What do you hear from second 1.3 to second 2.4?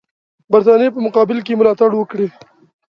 کې یې ملاتړ وکړي.